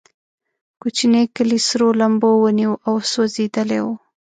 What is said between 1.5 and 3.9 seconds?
سرو لمبو ونیو او سوځېدلی و.